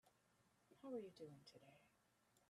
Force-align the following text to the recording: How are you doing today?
How 0.81 0.89
are 0.89 0.97
you 0.97 1.11
doing 1.11 1.37
today? 1.45 1.77